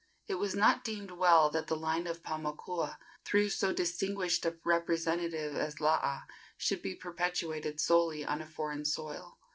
It 0.25 0.39
was 0.39 0.55
not 0.55 0.83
deemed 0.83 1.11
well 1.11 1.51
that 1.51 1.67
the 1.67 1.75
line 1.75 2.07
of 2.07 2.23
Paumakua, 2.23 2.97
through 3.23 3.49
so 3.49 3.71
distinguished 3.71 4.43
a 4.47 4.57
representative 4.63 5.55
as 5.55 5.79
Laa, 5.79 6.23
should 6.57 6.81
be 6.81 6.95
perpetuated 6.95 7.79
solely 7.79 8.25
on 8.25 8.41
a 8.41 8.47
foreign 8.49 8.83
soil. 8.83 9.37